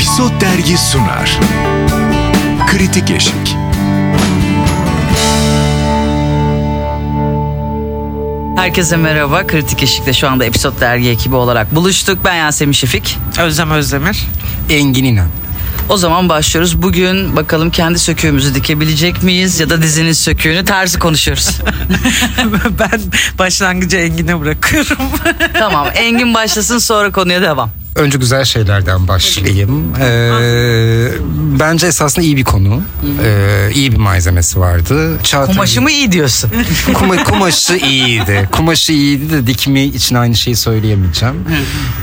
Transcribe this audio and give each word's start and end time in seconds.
Episod 0.00 0.40
Dergi 0.40 0.78
sunar. 0.78 1.38
Kritik 2.66 3.10
Eşik. 3.10 3.56
Herkese 8.56 8.96
merhaba. 8.96 9.46
Kritik 9.46 9.82
Eşik'te 9.82 10.12
şu 10.12 10.28
anda 10.28 10.44
Episod 10.44 10.80
Dergi 10.80 11.08
ekibi 11.08 11.34
olarak 11.34 11.74
buluştuk. 11.74 12.18
Ben 12.24 12.34
Yasemin 12.34 12.72
Şefik. 12.72 13.18
Özlem 13.40 13.70
Özdemir. 13.70 14.26
Engin 14.70 15.04
İnan. 15.04 15.28
O 15.88 15.96
zaman 15.96 16.28
başlıyoruz. 16.28 16.82
Bugün 16.82 17.36
bakalım 17.36 17.70
kendi 17.70 17.98
söküğümüzü 17.98 18.54
dikebilecek 18.54 19.22
miyiz 19.22 19.60
ya 19.60 19.70
da 19.70 19.82
dizinin 19.82 20.12
söküğünü 20.12 20.64
tersi 20.64 20.98
konuşuyoruz. 20.98 21.58
ben 22.78 23.00
başlangıcı 23.38 23.96
Engin'e 23.96 24.40
bırakıyorum. 24.40 24.96
tamam 25.52 25.88
Engin 25.94 26.34
başlasın 26.34 26.78
sonra 26.78 27.12
konuya 27.12 27.42
devam. 27.42 27.79
Önce 28.00 28.18
güzel 28.18 28.44
şeylerden 28.44 29.08
başlayayım. 29.08 29.84
Ee, 30.00 31.08
bence 31.60 31.86
esasında 31.86 32.24
iyi 32.26 32.36
bir 32.36 32.44
konu. 32.44 32.82
Ee, 33.24 33.70
iyi 33.74 33.92
bir 33.92 33.96
malzemesi 33.96 34.60
vardı. 34.60 35.18
Çağatay- 35.22 35.46
Kumaşı 35.46 35.82
mı 35.82 35.90
iyi 35.90 36.12
diyorsun? 36.12 36.50
Kuma- 36.94 37.24
kumaşı 37.24 37.72
iyiydi. 37.76 38.48
Kumaşı 38.52 38.92
iyiydi 38.92 39.30
de 39.32 39.46
dikimi 39.46 39.82
için 39.84 40.14
aynı 40.16 40.34
şeyi 40.34 40.56
söyleyemeyeceğim. 40.56 41.34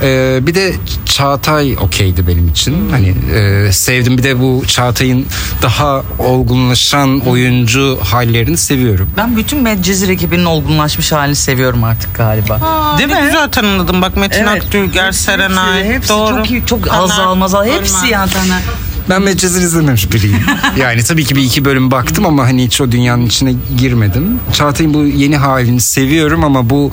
Ee, 0.02 0.38
bir 0.42 0.54
de 0.54 0.72
Çağatay 1.04 1.76
okeydi 1.80 2.26
benim 2.26 2.48
için. 2.48 2.90
Hani 2.90 3.14
e, 3.34 3.72
sevdim. 3.72 4.18
Bir 4.18 4.22
de 4.22 4.40
bu 4.40 4.62
Çağatay'ın 4.66 5.26
daha 5.62 6.02
olgunlaşan 6.18 7.20
oyuncu 7.20 7.98
hallerini 8.02 8.56
seviyorum. 8.56 9.10
ben 9.16 9.36
bütün 9.36 9.62
Medcezir 9.62 10.08
ekibinin 10.08 10.44
olgunlaşmış 10.44 11.12
halini 11.12 11.36
seviyorum 11.36 11.84
artık 11.84 12.14
galiba. 12.16 12.60
Değil 12.98 13.08
mi? 13.08 13.18
güzel 13.24 13.50
tanımladım 13.50 14.02
bak 14.02 14.16
Metin 14.16 14.44
Evet. 14.46 14.62
Akdülger, 14.64 15.12
Serenay. 15.12 15.87
Hepsi 15.92 16.08
Doğru. 16.08 16.36
çok 16.36 16.50
iyi. 16.50 16.66
Çok 16.66 16.86
Taner, 16.88 17.02
azal 17.02 17.34
mazal. 17.34 17.64
Hepsi 17.66 17.96
Ölmez. 17.96 18.10
ya 18.10 18.26
Taner. 18.26 18.62
Ben 19.10 19.22
Medcezir 19.22 19.62
izlememiş 19.62 20.12
biriyim. 20.12 20.40
yani 20.76 21.02
tabii 21.02 21.24
ki 21.24 21.36
bir 21.36 21.42
iki 21.42 21.64
bölüm 21.64 21.90
baktım 21.90 22.26
ama 22.26 22.44
hani 22.44 22.64
hiç 22.64 22.80
o 22.80 22.92
dünyanın 22.92 23.26
içine 23.26 23.54
girmedim. 23.78 24.40
Çağatay'ın 24.52 24.94
bu 24.94 25.02
yeni 25.04 25.36
halini 25.36 25.80
seviyorum 25.80 26.44
ama 26.44 26.70
bu 26.70 26.90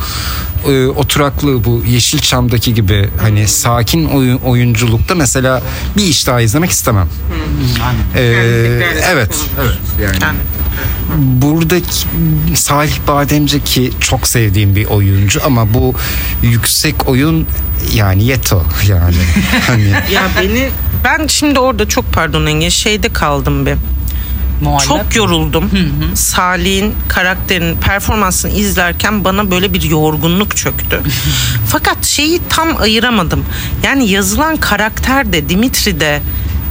e, 0.68 0.88
oturaklı 0.88 1.64
bu 1.64 1.84
Yeşilçam'daki 1.88 2.74
gibi 2.74 3.10
hani 3.22 3.48
sakin 3.48 4.06
oyun, 4.06 4.38
oyunculukta 4.38 5.16
mesela 5.16 5.62
bir 5.98 6.04
iş 6.04 6.28
daha 6.28 6.42
izlemek 6.42 6.72
istemem. 6.72 7.08
Ee, 8.16 8.22
evet, 9.12 9.36
evet 9.62 9.80
yani. 10.02 10.38
Buradaki 11.18 12.08
Salih 12.56 12.98
Bademci 13.08 13.64
ki 13.64 13.92
çok 14.00 14.28
sevdiğim 14.28 14.76
bir 14.76 14.86
oyuncu 14.86 15.42
ama 15.46 15.74
bu 15.74 15.94
yüksek 16.42 17.10
oyun 17.10 17.48
yani 17.94 18.24
yeto 18.24 18.64
yani. 18.88 19.16
hani 19.68 19.90
Ya 20.14 20.30
beni 20.42 20.70
ben 21.04 21.28
şimdi 21.28 21.60
orada 21.60 21.88
çok 21.88 22.14
pardon 22.14 22.46
Engin 22.46 22.70
şeyde 22.70 23.10
kaldım 23.10 23.66
bir. 23.66 23.76
Muallak. 24.62 24.86
Çok 24.88 25.16
yoruldum. 25.16 25.70
Salih'in 26.14 26.96
karakterinin 27.08 27.78
performansını 27.78 28.52
izlerken 28.52 29.24
bana 29.24 29.52
böyle 29.52 29.74
bir 29.74 29.82
yorgunluk 29.82 30.58
çöktü. 30.58 31.02
Fakat 31.68 32.06
şeyi 32.06 32.42
tam 32.50 32.78
ayıramadım. 32.82 33.46
Yani 33.84 34.10
yazılan 34.10 34.58
karakter 34.58 35.34
de 35.34 35.50
Dimitri 35.50 36.00
de 36.00 36.22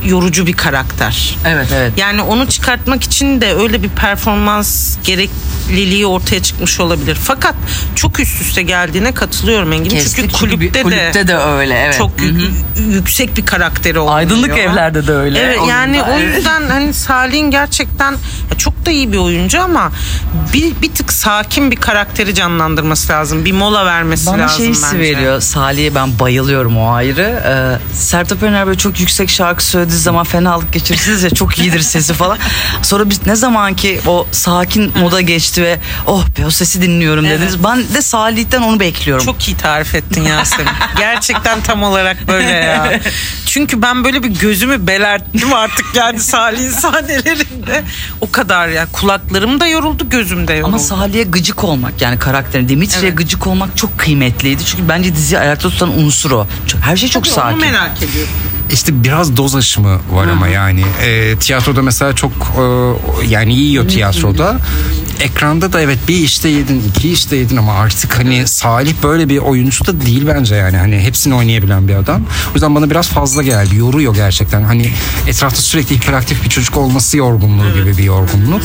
yorucu 0.04 0.46
bir 0.46 0.52
karakter. 0.52 1.36
Evet 1.46 1.68
evet. 1.74 1.92
Yani 1.96 2.22
onu 2.22 2.48
çıkartmak 2.48 3.02
için 3.02 3.40
de 3.40 3.54
öyle 3.54 3.82
bir 3.82 3.88
performans 3.88 4.96
gerekliliği 5.04 6.06
ortaya 6.06 6.42
çıkmış 6.42 6.80
olabilir. 6.80 7.18
Fakat 7.24 7.54
çok 7.94 8.20
üst 8.20 8.40
üste 8.40 8.62
geldiğine 8.62 9.14
katılıyorum 9.14 9.72
Engin. 9.72 9.90
Kestik 9.90 10.16
Çünkü 10.16 10.28
bir- 10.28 10.56
kulüpte, 10.56 10.82
kulüpte 10.82 11.28
de 11.28 11.36
öyle, 11.36 11.74
evet. 11.74 11.98
Çok 11.98 12.20
Hı 12.20 12.24
hı. 12.24 12.28
yü- 12.28 12.92
yüksek 12.94 13.36
bir 13.36 13.46
karakteri 13.46 13.98
oluyor. 13.98 14.16
Aydınlık 14.16 14.58
evlerde 14.58 15.06
de 15.06 15.12
öyle. 15.12 15.38
Evet 15.38 15.58
Onun 15.58 15.68
yani 15.68 15.98
da, 15.98 16.02
o 16.04 16.18
evet. 16.18 16.36
yüzden 16.36 16.68
hani 16.68 16.94
Salih'in 16.94 17.50
gerçekten 17.50 18.14
çok 18.58 18.86
da 18.86 18.90
iyi 18.90 19.12
bir 19.12 19.18
oyuncu 19.18 19.60
ama 19.62 19.92
bir, 20.52 20.72
bir 20.82 20.92
tık 20.92 21.12
sakin 21.12 21.70
bir 21.70 21.76
karakteri 21.76 22.34
canlandırması 22.34 23.12
lazım. 23.12 23.44
Bir 23.44 23.52
mola 23.52 23.86
vermesi 23.86 24.26
Bana 24.26 24.42
lazım 24.42 24.56
şey 24.58 24.66
bence. 24.68 24.78
hissi 24.80 24.98
veriyor. 24.98 25.40
Salih'e 25.40 25.94
ben 25.94 26.18
bayılıyorum 26.18 26.76
o 26.78 26.92
ayrı. 26.92 27.42
Ee, 27.46 27.94
Sertab 27.96 28.42
Erener 28.42 28.66
böyle 28.66 28.78
çok 28.78 29.00
yüksek 29.00 29.30
şarkı 29.30 29.64
söylediği 29.94 30.04
zaman 30.04 30.24
fenalık 30.24 30.72
geçirirsiniz 30.72 31.22
ya 31.22 31.30
çok 31.30 31.58
iyidir 31.58 31.80
sesi 31.80 32.12
falan. 32.14 32.38
Sonra 32.82 33.10
biz 33.10 33.26
ne 33.26 33.36
zaman 33.36 33.74
ki 33.76 34.00
o 34.06 34.26
sakin 34.32 34.92
moda 34.98 35.20
geçti 35.20 35.62
ve 35.62 35.78
oh 36.06 36.26
be 36.38 36.46
o 36.46 36.50
sesi 36.50 36.82
dinliyorum 36.82 37.24
dediniz. 37.24 37.64
Ben 37.64 37.78
de 37.94 38.02
Salih'ten 38.02 38.62
onu 38.62 38.80
bekliyorum. 38.80 39.24
Çok 39.24 39.48
iyi 39.48 39.56
tarif 39.56 39.94
ettin 39.94 40.22
Yasemin. 40.24 40.70
Gerçekten 40.98 41.60
tam 41.60 41.82
olarak 41.82 42.28
böyle 42.28 42.50
ya. 42.50 43.00
Çünkü 43.46 43.82
ben 43.82 44.04
böyle 44.04 44.22
bir 44.22 44.28
gözümü 44.28 44.86
belerttim 44.86 45.52
artık 45.52 45.86
yani 45.94 46.20
Salih'in 46.20 46.70
sahnelerinde. 46.70 47.84
O 48.20 48.30
kadar 48.30 48.68
ya. 48.68 48.86
Kulaklarım 48.92 49.60
da 49.60 49.66
yoruldu, 49.66 50.10
gözüm 50.10 50.48
de 50.48 50.52
yoruldu. 50.54 50.68
ama 50.68 50.78
Salih'e 50.78 51.22
gıcık 51.22 51.64
olmak 51.64 52.02
yani 52.02 52.18
karakterin 52.18 52.68
Dimitri'ye 52.68 53.08
Evet. 53.08 53.18
gıcık 53.18 53.46
olmak 53.46 53.76
çok 53.76 53.98
kıymetliydi. 53.98 54.64
Çünkü 54.64 54.88
bence 54.88 55.16
diziyi 55.16 55.38
ayakta 55.38 55.68
tutan 55.68 55.98
unsur 55.98 56.30
o. 56.30 56.46
Her 56.82 56.96
şey 56.96 57.08
çok 57.08 57.24
Tabii 57.24 57.34
sakin. 57.34 57.56
Onu 57.56 57.60
merak 57.60 58.02
ediyorum. 58.02 58.32
İşte 58.72 59.04
biraz 59.04 59.36
doz 59.36 59.54
aşımı 59.54 60.00
var 60.12 60.26
ama 60.26 60.48
yani? 60.48 60.84
E, 61.04 61.36
tiyatroda 61.36 61.82
mesela 61.82 62.14
çok 62.14 62.32
e, 62.32 62.62
yani 63.26 63.54
yiyor 63.54 63.88
tiyatroda. 63.88 64.58
Ekranda 65.20 65.72
da 65.72 65.80
evet 65.80 65.98
bir 66.08 66.14
işte 66.14 66.48
yedin, 66.48 66.82
iki 66.88 67.12
işte 67.12 67.36
yedin 67.36 67.56
ama 67.56 67.72
artık 67.72 68.18
hani 68.18 68.48
Salih 68.48 68.94
böyle 69.02 69.28
bir 69.28 69.38
oyuncu 69.38 69.86
da 69.86 70.00
değil 70.00 70.26
bence 70.26 70.54
yani. 70.54 70.76
Hani 70.76 70.98
hepsini 70.98 71.34
oynayabilen 71.34 71.88
bir 71.88 71.94
adam. 71.94 72.22
O 72.50 72.54
yüzden 72.54 72.74
bana 72.74 72.90
biraz 72.90 73.08
fazla 73.08 73.42
geldi. 73.42 73.76
Yoruyor 73.76 74.14
gerçekten. 74.14 74.62
Hani 74.62 74.90
etrafta 75.28 75.62
sürekli 75.62 75.96
hiperaktif 75.96 76.44
bir 76.44 76.48
çocuk 76.48 76.76
olması 76.76 77.16
yorgunluğu 77.16 77.74
gibi 77.74 77.98
bir 77.98 78.04
yorgunluk. 78.04 78.62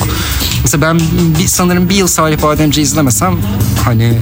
Mesela 0.64 0.82
ben 0.82 1.00
bir, 1.40 1.48
sanırım 1.48 1.90
bir 1.90 1.96
yıl 1.96 2.08
Salih 2.08 2.42
Bademci 2.42 2.82
izlemesem 2.82 3.38
hani 3.86 4.18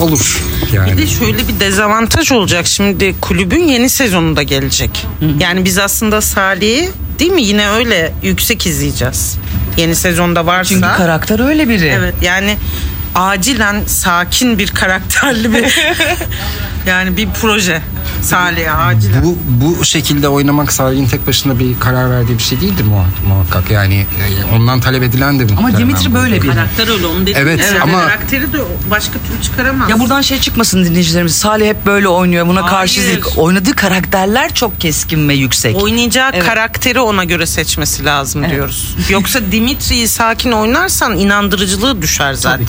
olur 0.00 0.42
yani. 0.72 0.92
Bir 0.92 0.96
de 0.98 1.06
şöyle 1.06 1.48
bir 1.48 1.60
dezavantaj 1.60 2.32
olacak. 2.32 2.66
Şimdi 2.66 3.14
kulübün 3.20 3.62
yeni 3.62 3.88
sezonu 3.88 4.36
da 4.36 4.42
gelecek. 4.42 5.06
Yani 5.40 5.64
biz 5.64 5.78
aslında 5.78 6.20
Salih'i 6.20 6.90
değil 7.20 7.32
mi 7.32 7.42
yine 7.42 7.68
öyle 7.70 8.12
yüksek 8.22 8.66
izleyeceğiz. 8.66 9.38
Yeni 9.76 9.94
sezonda 9.94 10.46
varsa. 10.46 10.68
Çünkü 10.74 10.88
karakter 10.96 11.48
öyle 11.48 11.68
biri. 11.68 11.86
Evet 11.86 12.14
yani 12.22 12.56
acilen 13.14 13.82
sakin 13.86 14.58
bir 14.58 14.68
karakterli 14.70 15.52
bir 15.52 15.64
yani 16.86 17.16
bir 17.16 17.28
proje 17.40 17.82
Salih'e 18.22 18.70
acilen. 18.70 19.24
Bu 19.24 19.38
bu 19.46 19.84
şekilde 19.84 20.28
oynamak 20.28 20.72
Salih'in 20.72 21.06
tek 21.06 21.26
başına 21.26 21.58
bir 21.58 21.80
karar 21.80 22.10
verdiği 22.10 22.38
bir 22.38 22.42
şey 22.42 22.60
değildir 22.60 22.84
muhak- 22.84 23.28
muhakkak. 23.28 23.70
Yani 23.70 23.94
e, 24.50 24.54
ondan 24.54 24.80
talep 24.80 25.02
edilen 25.02 25.38
de 25.38 25.42
Ama 25.42 25.60
muhtemelen 25.60 25.88
Dimitri 25.88 26.10
bu. 26.10 26.14
böyle 26.14 26.42
biri. 26.42 26.50
Karakter 26.52 26.88
öyle 26.88 27.06
onu 27.06 27.22
dedim. 27.26 27.34
Evet, 27.42 27.74
ama- 27.82 28.00
Karakteri 28.00 28.52
de 28.52 28.58
başka 28.90 29.12
türlü 29.12 29.42
çıkaramaz. 29.42 29.90
Ya 29.90 29.98
buradan 30.00 30.20
şey 30.20 30.40
çıkmasın 30.40 30.84
dinleyicilerimiz. 30.84 31.34
Salih 31.34 31.68
hep 31.68 31.86
böyle 31.86 32.08
oynuyor. 32.08 32.46
Buna 32.46 32.66
karşı 32.66 33.00
Hayır. 33.00 33.12
değil. 33.12 33.36
Oynadığı 33.36 33.72
karakterler 33.76 34.54
çok 34.54 34.80
keskin 34.80 35.28
ve 35.28 35.34
yüksek. 35.34 35.76
Oynayacağı 35.76 36.30
Evet. 36.34 36.46
karakteri 36.46 37.00
ona 37.00 37.24
göre 37.24 37.46
seçmesi 37.46 38.04
lazım 38.04 38.50
diyoruz. 38.50 38.96
Yoksa 39.08 39.40
Dimitri'yi 39.52 40.08
sakin 40.08 40.52
oynarsan 40.52 41.18
inandırıcılığı 41.18 42.02
düşer 42.02 42.34
zaten. 42.34 42.66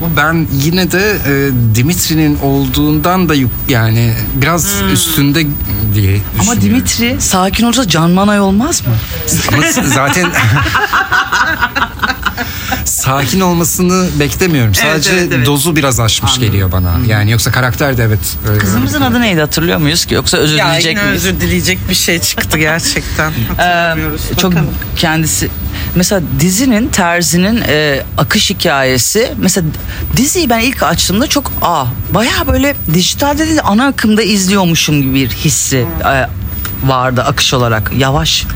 Ama 0.00 0.16
ben 0.16 0.46
yine 0.64 0.92
de 0.92 1.18
e, 1.26 1.50
Dimitri'nin 1.74 2.38
olduğundan 2.42 3.28
da 3.28 3.34
yuk- 3.34 3.50
yani 3.68 4.14
biraz 4.34 4.66
üstünde 4.92 5.40
diye 5.44 5.46
düşünüyorum. 5.94 6.20
Ama 6.40 6.60
Dimitri 6.60 7.16
sakin 7.20 7.64
olursa 7.64 7.88
Can 7.88 8.10
Manay 8.10 8.40
olmaz 8.40 8.82
mı? 8.86 8.92
Ama 9.54 9.62
s- 9.62 9.82
zaten 9.88 10.30
sakin 12.84 13.40
olmasını 13.40 14.08
beklemiyorum. 14.20 14.74
Sadece 14.74 15.10
evet, 15.12 15.32
evet. 15.34 15.46
dozu 15.46 15.76
biraz 15.76 16.00
aşmış 16.00 16.38
geliyor 16.38 16.72
bana. 16.72 16.92
Yani 17.06 17.30
yoksa 17.30 17.52
karakter 17.52 17.96
de 17.96 18.02
evet. 18.04 18.60
Kızımızın 18.60 19.00
adı 19.00 19.20
neydi 19.20 19.40
hatırlıyor 19.40 19.78
muyuz 19.78 20.04
ki? 20.06 20.14
Yoksa 20.14 20.36
özür 20.36 20.56
Ya 20.56 20.66
dileyecek 20.66 20.96
miyiz? 20.96 21.12
özür 21.14 21.40
dileyecek 21.40 21.78
bir 21.88 21.94
şey 21.94 22.18
çıktı 22.18 22.58
gerçekten. 22.58 23.30
Ee, 23.30 23.94
çok 24.40 24.52
Bakalım. 24.52 24.70
kendisi 24.96 25.50
mesela 25.94 26.22
dizinin 26.40 26.88
terzinin 26.88 27.62
e, 27.68 28.02
akış 28.18 28.50
hikayesi 28.50 29.32
mesela 29.38 29.66
diziyi 30.16 30.50
ben 30.50 30.58
ilk 30.60 30.82
açtığımda 30.82 31.26
çok 31.26 31.52
aa 31.62 31.84
baya 32.14 32.46
böyle 32.46 32.76
dijitalde 32.94 33.46
değil 33.46 33.60
ana 33.64 33.86
akımda 33.86 34.22
izliyormuşum 34.22 35.02
gibi 35.02 35.14
bir 35.14 35.28
hissi 35.28 35.76
e, 35.76 36.39
vardı 36.84 37.22
akış 37.22 37.54
olarak 37.54 37.92
yavaş 37.98 38.46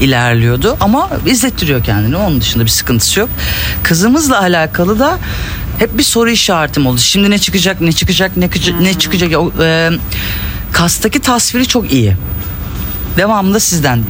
ilerliyordu. 0.00 0.76
Ama 0.80 1.10
izlettiriyor 1.26 1.84
kendini. 1.84 2.16
Onun 2.16 2.40
dışında 2.40 2.64
bir 2.64 2.70
sıkıntısı 2.70 3.20
yok. 3.20 3.28
Kızımızla 3.82 4.40
alakalı 4.40 4.98
da 4.98 5.18
hep 5.78 5.98
bir 5.98 6.02
soru 6.02 6.30
işaretim 6.30 6.86
oldu. 6.86 6.98
Şimdi 6.98 7.30
ne 7.30 7.38
çıkacak 7.38 7.80
ne 7.80 7.92
çıkacak 7.92 8.36
ne, 8.36 8.48
ne 8.80 8.98
çıkacak? 8.98 9.32
O, 9.36 9.52
e, 9.62 9.90
kastaki 10.72 11.20
tasviri 11.20 11.66
çok 11.66 11.92
iyi. 11.92 12.16
Devamında 13.16 13.60
sizden 13.60 14.04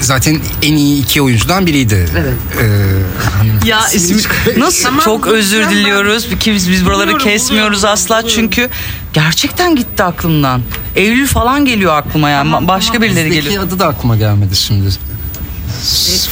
zaten 0.00 0.40
en 0.62 0.76
iyi 0.76 1.02
iki 1.02 1.22
oyuncudan 1.22 1.66
biriydi. 1.66 2.06
Evet. 2.18 2.34
Ee, 2.60 3.68
Ya 3.68 3.80
nasıl 4.58 4.84
Tamam, 4.84 5.00
çok 5.04 5.26
özür 5.26 5.70
diliyoruz 5.70 6.26
biz, 6.46 6.70
biz 6.70 6.84
buraları 6.84 7.06
Buluyorum, 7.06 7.24
kesmiyoruz 7.28 7.78
buluyorum, 7.78 7.92
asla 7.94 8.22
buluyorum. 8.22 8.34
çünkü 8.34 8.68
gerçekten 9.12 9.76
gitti 9.76 10.02
aklımdan. 10.02 10.62
Eylül 10.96 11.26
falan 11.26 11.64
geliyor 11.64 11.96
aklıma 11.96 12.30
yani 12.30 12.44
Tamam, 12.50 12.68
başka 12.68 12.92
tamam. 12.92 13.08
birileri 13.08 13.30
geliyor. 13.30 13.62
adı 13.64 13.78
da 13.78 13.86
aklıma 13.86 14.16
gelmedi 14.16 14.56
şimdi. 14.56 14.88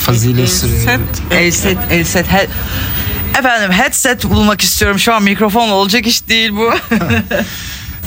Fazile 0.05 0.47
Süre. 0.47 0.81
Set. 0.81 1.00
Elset, 1.31 1.79
Elset, 1.91 2.26
he- 2.32 2.49
Efendim 3.38 3.73
headset 3.73 4.25
bulmak 4.25 4.61
istiyorum 4.61 4.99
şu 4.99 5.14
an 5.14 5.23
mikrofonla 5.23 5.75
olacak 5.75 6.06
iş 6.06 6.29
değil 6.29 6.50
bu. 6.52 6.70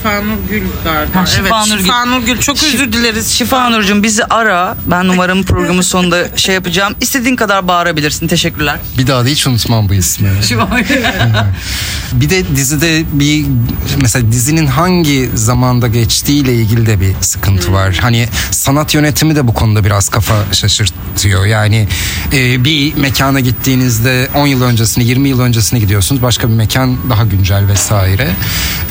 Şifanur 0.03 0.37
Gül 0.49 0.63
galiba. 0.83 1.21
Ha, 1.21 1.25
Şifanur 1.25 1.67
evet, 1.67 1.77
Gül. 1.77 1.85
Şifanur 1.85 2.21
Gül. 2.25 2.39
Çok 2.39 2.63
özür 2.63 2.93
dileriz. 2.93 3.31
Şifanur'cum 3.31 4.03
bizi 4.03 4.25
ara. 4.25 4.77
Ben 4.85 5.07
numaramı 5.07 5.43
programın 5.43 5.81
sonunda 5.81 6.37
şey 6.37 6.55
yapacağım. 6.55 6.95
İstediğin 7.01 7.35
kadar 7.35 7.67
bağırabilirsin. 7.67 8.27
Teşekkürler. 8.27 8.79
Bir 8.97 9.07
daha 9.07 9.25
da 9.25 9.27
hiç 9.27 9.47
unutmam 9.47 9.89
bu 9.89 9.93
ismi. 9.93 10.29
Bir 12.13 12.29
de 12.29 12.55
dizide 12.55 13.03
bir 13.13 13.45
mesela 14.01 14.31
dizinin 14.31 14.67
hangi 14.67 15.29
zamanda 15.33 15.87
geçtiğiyle 15.87 16.53
ilgili 16.53 16.85
de 16.85 17.01
bir 17.01 17.13
sıkıntı 17.21 17.73
var. 17.73 17.99
Hani 18.01 18.27
sanat 18.51 18.93
yönetimi 18.93 19.35
de 19.35 19.47
bu 19.47 19.53
konuda 19.53 19.83
biraz 19.83 20.09
kafa 20.09 20.35
şaşırtıyor. 20.51 21.45
Yani 21.45 21.87
e, 22.33 22.63
bir 22.63 22.95
mekana 22.95 23.39
gittiğinizde 23.39 24.27
10 24.35 24.47
yıl 24.47 24.61
öncesine 24.61 25.03
20 25.03 25.29
yıl 25.29 25.39
öncesine 25.39 25.79
gidiyorsunuz. 25.79 26.21
Başka 26.21 26.49
bir 26.49 26.53
mekan 26.53 26.97
daha 27.09 27.23
güncel 27.23 27.67
vesaire. 27.67 28.29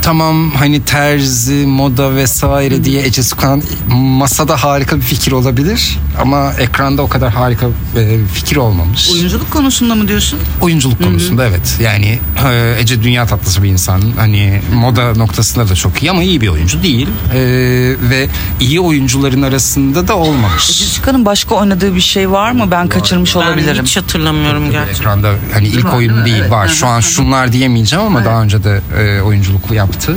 Tamam 0.02 0.50
hani 0.50 0.84
terzi, 1.02 1.66
moda 1.66 2.16
vesaire 2.16 2.84
diye 2.84 3.02
Ece 3.02 3.22
Sukan 3.22 3.62
masada 3.88 4.56
harika 4.64 4.96
bir 4.96 5.02
fikir 5.02 5.32
olabilir. 5.32 5.98
Ama 6.22 6.52
ekranda 6.52 7.02
o 7.02 7.08
kadar 7.08 7.32
harika 7.32 7.66
e, 7.96 8.18
bir 8.18 8.26
fikir 8.26 8.56
olmamış. 8.56 9.10
Oyunculuk 9.12 9.50
konusunda 9.50 9.94
mı 9.94 10.08
diyorsun? 10.08 10.38
Oyunculuk 10.60 11.02
konusunda 11.04 11.46
evet. 11.46 11.78
Yani 11.80 12.18
e, 12.48 12.74
Ece 12.80 13.02
dünya 13.02 13.26
tatlısı 13.26 13.62
bir 13.62 13.68
insan. 13.68 14.02
Hani 14.16 14.62
moda 14.74 15.12
noktasında 15.14 15.68
da 15.68 15.74
çok 15.74 16.02
iyi 16.02 16.10
ama 16.10 16.22
iyi 16.22 16.40
bir 16.40 16.48
oyuncu 16.48 16.82
değil. 16.82 17.08
E, 17.34 17.38
ve 18.10 18.28
iyi 18.60 18.80
oyuncuların 18.80 19.42
arasında 19.42 20.08
da 20.08 20.16
olmamış. 20.16 20.66
Jessica'nın 20.66 21.24
başka 21.26 21.54
oynadığı 21.54 21.94
bir 21.94 22.00
şey 22.00 22.30
var 22.30 22.52
mı? 22.52 22.68
Ben 22.70 22.88
kaçırmış 22.88 23.36
Ben 23.36 23.40
olabilirim. 23.40 23.84
hiç 23.84 23.96
hatırlamıyorum 23.96 24.70
gerçekten. 24.70 25.00
Ekranda 25.00 25.32
hani 25.52 25.68
ilk 25.68 25.84
mi? 25.84 25.90
oyun 25.90 26.14
Değil 26.14 26.24
değil 26.24 26.36
Evet. 26.40 26.50
var. 26.50 26.68
Şu 26.68 26.86
an 26.86 27.00
şunlar 27.00 27.52
diyemeyeceğim 27.52 28.04
ama 28.04 28.24
daha 28.24 28.42
önce 28.42 28.64
de 28.64 28.80
e, 29.00 29.20
oyunculuk 29.20 29.70
yaptı. 29.70 30.16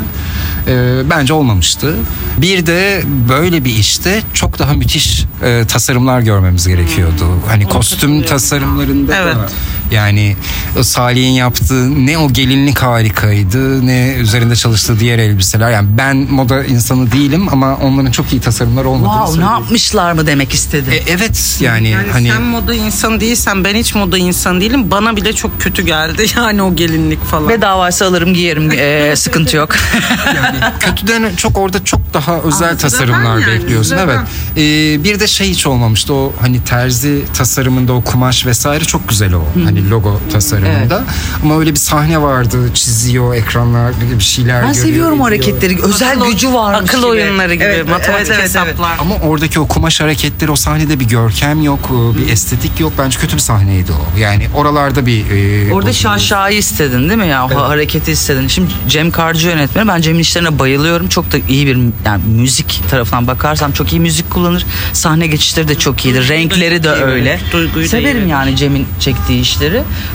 E, 0.68 1.02
bence 1.10 1.34
olmamıştı. 1.34 1.96
Bir 2.38 2.66
de 2.66 3.04
böyle 3.30 3.66
bir 3.66 3.74
işte 3.76 4.22
çok 4.34 4.60
daha 4.60 4.74
müthiş 4.74 5.26
e, 5.44 5.64
tasarımlar 5.68 6.20
görmemiz 6.22 6.68
gerekiyordu. 6.68 7.26
Hani 7.48 7.68
kostüm 7.68 8.24
tasarımlarında 8.24 9.16
Evet. 9.16 9.36
da 9.36 9.50
yani 9.92 10.36
Salih'in 10.82 11.32
yaptığı 11.32 12.06
ne 12.06 12.18
o 12.18 12.30
gelinlik 12.34 12.80
harikaydı 12.80 13.86
ne 13.88 14.14
üzerinde 14.20 14.56
çalıştığı 14.56 15.00
diğer 15.00 15.20
elbiseler. 15.20 15.72
Yani 15.72 15.88
ben 15.98 16.18
moda 16.18 16.66
insanı 16.66 17.12
değilim 17.12 17.48
ama 17.52 17.76
onların 17.76 18.12
çok 18.12 18.34
iyi 18.34 18.42
tasarımlar 18.42 18.86
olmadığını 18.86 19.08
Wow 19.08 19.26
ne 19.28 19.32
söylüyorum. 19.36 19.62
yapmışlar 19.62 20.12
mı 20.12 20.28
demek 20.28 20.54
istedi. 20.54 20.90
E, 20.90 21.12
evet 21.12 21.58
yani, 21.62 21.90
Yani 21.90 22.08
hani 22.12 22.28
sen 22.30 22.42
moda 22.42 22.74
insanı 22.74 23.20
değilsen 23.20 23.64
ben 23.64 23.76
hiç 23.76 23.96
moda 23.96 24.18
insanı 24.18 24.62
değilim. 24.62 24.92
Bana 24.92 25.16
bile 25.16 25.34
çok 25.34 25.62
kötü 25.62 25.82
geldi 25.86 26.26
yani 26.38 26.62
o 26.62 26.76
gelinlik 26.76 27.24
falan. 27.26 27.50
Bedavaysa 27.50 28.06
alırım 28.06 28.34
giyerim 28.34 28.72
Ee, 28.72 29.14
sıkıntı 29.16 29.58
yok. 29.58 29.76
yani 30.36 30.58
kötüden 30.80 31.36
çok 31.36 31.58
orada 31.58 31.84
çok 31.84 32.14
daha 32.14 32.40
özel 32.40 32.72
Aa, 32.72 32.78
tasarımlar 32.78 33.38
yani, 33.40 33.54
bekliyorsun. 33.54 33.98
Evet. 33.98 34.20
Ee, 34.58 35.04
bir 35.04 35.20
de 35.20 35.28
şey 35.28 35.50
hiç 35.50 35.68
olmamıştı. 35.68 36.14
O 36.14 36.34
hani 36.42 36.64
terzi 36.64 37.24
tasarımında 37.34 37.94
o 37.94 38.02
kumaş 38.04 38.46
vesaire 38.46 38.86
çok 38.86 39.10
güzel 39.10 39.34
o. 39.34 39.44
Hani 39.66 39.75
logo 39.90 40.20
tasarımında. 40.32 41.04
Ama 41.44 41.60
öyle 41.60 41.72
bir 41.72 41.80
sahne 41.80 42.22
vardı. 42.22 42.58
Çiziyor 42.74 43.36
ekranlar 43.36 43.94
bir 44.20 44.24
şeyler 44.24 44.64
Ben 44.64 44.68
görüyor, 44.74 44.86
seviyorum 44.86 45.22
o 45.22 45.30
ediyor. 45.30 45.44
hareketleri. 45.46 45.82
Özel 45.84 46.12
Akıl- 46.18 46.32
gücü 46.32 46.54
varmış 46.54 46.90
Akıl 46.90 46.98
gibi. 46.98 47.08
oyunları 47.08 47.54
gibi, 47.54 47.64
Evet, 47.64 47.90
matematik 47.90 48.10
evet, 48.10 48.40
evet, 48.40 48.52
evet. 48.56 48.68
hesaplar. 48.70 48.98
Ama 49.00 49.16
oradaki 49.16 49.60
o 49.60 49.68
kumaş 49.68 50.02
hareketleri 50.02 50.52
o 50.52 50.56
sahnede 50.56 51.00
bir 51.00 51.06
görkem 51.06 51.64
yok, 51.64 51.90
bir 52.18 52.32
estetik 52.32 52.80
yok. 52.80 52.94
Bence 52.98 53.20
kötü 53.20 53.36
bir 53.36 53.42
sahneydi 53.42 53.92
o. 53.92 54.20
Yani 54.20 54.48
oralarda 54.56 55.06
bir 55.06 55.26
e, 55.70 55.74
Orada 55.74 55.94
şaşayı 55.94 56.58
istedin 56.58 57.10
değil 57.10 57.20
mi 57.20 57.28
ya? 57.28 57.46
O 57.46 57.56
hareketi 57.70 58.12
istedin. 58.12 58.48
Şimdi 58.48 58.72
Cem 58.88 59.12
Karcı 59.12 59.48
yönetmeni. 59.48 59.88
Ben 59.88 60.02
Cem'in 60.02 60.20
işlerine 60.20 60.60
bayılıyorum. 60.60 61.08
Çok 61.08 61.32
da 61.32 61.38
iyi 61.50 61.68
bir 61.68 61.78
yani 62.06 62.22
müzik 62.28 62.82
tarafından 62.92 63.28
bakarsam 63.28 63.72
çok 63.72 63.92
iyi 63.94 64.00
müzik 64.02 64.30
kullanır. 64.32 64.66
Sahne 64.94 65.28
geçişleri 65.28 65.68
de 65.68 65.76
çok 65.76 66.06
iyidir. 66.06 66.30
Renkleri 66.30 66.84
de 66.84 66.90
öyle. 66.90 67.40
duyguyu 67.54 67.88
Severim 67.90 68.28
yani 68.30 68.56
Cem'in 68.56 68.88
çektiği 69.00 69.42
işleri. 69.42 69.65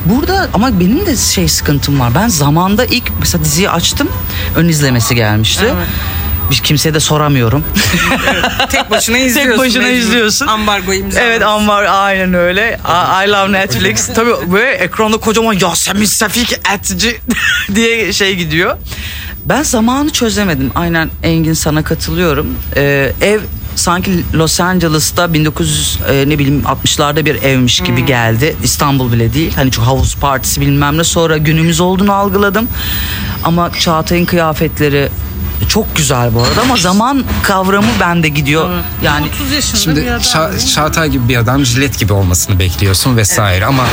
Burada 0.07 0.49
ama 0.55 0.81
benim 0.81 1.07
de 1.07 1.17
şey 1.17 1.49
sıkıntım 1.49 2.01
var. 2.01 2.15
Ben 2.15 2.29
zamanda 2.29 2.85
ilk 2.85 3.05
mesela 3.21 3.45
diziyi 3.45 3.71
açtım. 3.71 4.09
Ön 4.57 4.69
izlemesi 4.69 5.15
gelmişti. 5.15 5.65
Evet. 5.65 5.87
Bir 6.51 6.55
kimseye 6.57 6.95
de 6.95 7.01
soramıyorum. 7.01 7.65
Tek 8.71 8.91
başına 8.91 9.19
izliyorsun. 9.27 9.51
Tek 9.51 9.59
başına 9.59 9.83
mecbur. 9.83 9.99
izliyorsun. 9.99 10.47
Ambargo 10.47 10.93
imza. 10.93 11.21
Evet 11.21 11.43
Anvar 11.43 11.85
aynen 11.85 12.35
öyle. 12.35 12.81
I, 12.89 13.27
I 13.27 13.31
love 13.31 13.53
Netflix. 13.53 14.07
Tabii 14.15 14.53
böyle 14.53 14.71
ekranda 14.71 15.17
kocaman 15.17 15.53
Yasemin 15.53 16.05
Sefik 16.05 16.53
etci 16.75 17.21
diye 17.75 18.13
şey 18.13 18.37
gidiyor. 18.37 18.77
Ben 19.47 19.63
zamanı 19.63 20.11
çözemedim. 20.11 20.71
Aynen 20.75 21.11
Engin 21.23 21.53
sana 21.53 21.83
katılıyorum. 21.85 22.55
Ee, 22.77 23.13
ev 23.21 23.41
sanki 23.75 24.25
Los 24.35 24.61
Angeles'ta 24.61 25.33
1900 25.33 25.99
e, 26.11 26.29
ne 26.29 26.39
bileyim 26.39 26.63
60'larda 26.63 27.25
bir 27.25 27.43
evmiş 27.43 27.81
gibi 27.81 28.07
geldi. 28.07 28.57
İstanbul 28.63 29.13
bile 29.13 29.35
değil. 29.35 29.53
Hani 29.55 29.71
çok 29.71 29.85
havuz 29.85 30.17
partisi 30.17 30.61
bilmem 30.61 30.99
ne. 30.99 31.05
Sonra 31.05 31.37
günümüz 31.37 31.81
olduğunu 31.81 32.13
algıladım. 32.13 32.69
Ama 33.45 33.73
Çağatay'ın 33.73 34.25
kıyafetleri 34.25 35.09
çok 35.69 35.97
güzel 35.97 36.35
bu 36.35 36.43
arada 36.43 36.61
ama 36.63 36.77
zaman 36.77 37.25
kavramı 37.43 37.87
bende 38.01 38.29
gidiyor. 38.29 38.71
Yani 39.05 39.27
30 39.27 39.53
yaşında 39.53 39.81
Şimdi 39.81 40.01
bir 40.01 40.07
adam. 40.07 40.21
Ça- 40.21 40.75
Çağatay 40.75 41.09
gibi 41.11 41.29
bir 41.29 41.37
adam 41.37 41.65
jilet 41.65 41.99
gibi 41.99 42.13
olmasını 42.13 42.59
bekliyorsun 42.59 43.17
vesaire 43.17 43.67
ama 43.67 43.85